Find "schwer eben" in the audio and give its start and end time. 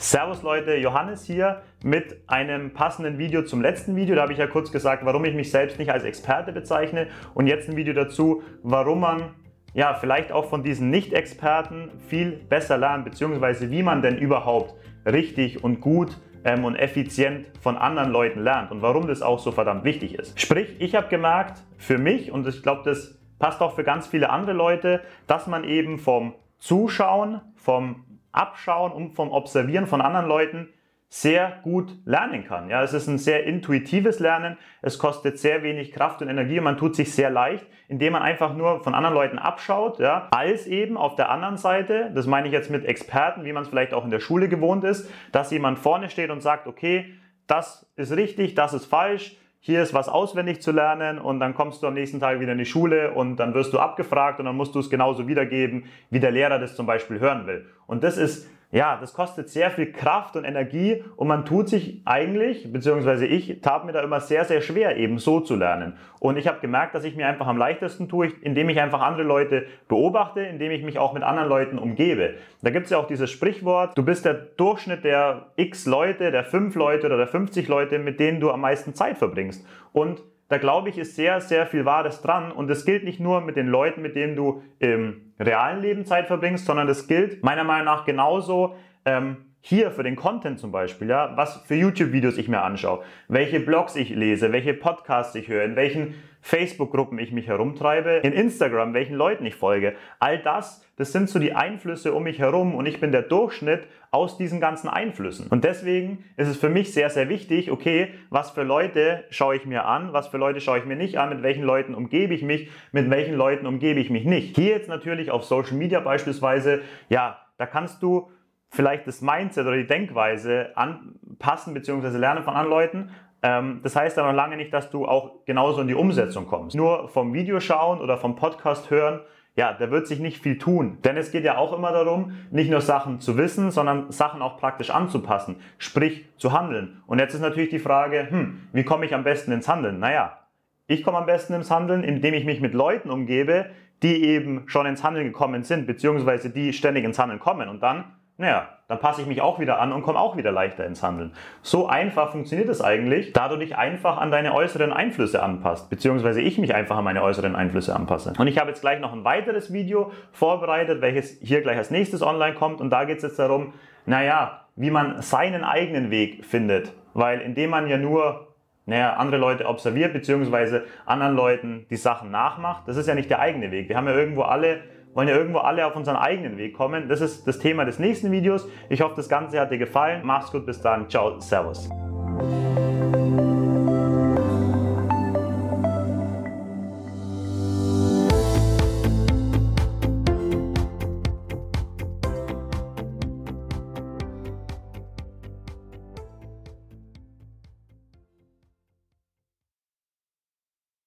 64.60-65.18